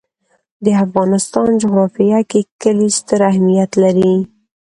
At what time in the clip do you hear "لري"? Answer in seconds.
3.83-4.13